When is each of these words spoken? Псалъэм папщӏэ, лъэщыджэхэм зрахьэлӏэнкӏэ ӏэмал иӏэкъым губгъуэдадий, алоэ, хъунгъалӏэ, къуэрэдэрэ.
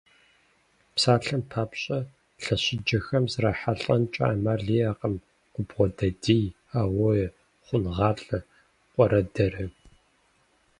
Псалъэм 0.93 1.41
папщӏэ, 1.49 1.99
лъэщыджэхэм 2.43 3.25
зрахьэлӏэнкӏэ 3.33 4.25
ӏэмал 4.29 4.63
иӏэкъым 4.77 5.15
губгъуэдадий, 5.53 6.47
алоэ, 6.79 7.25
хъунгъалӏэ, 7.65 8.39
къуэрэдэрэ. 8.93 9.65